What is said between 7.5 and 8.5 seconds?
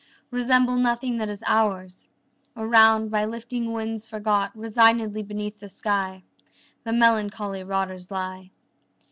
waters lie.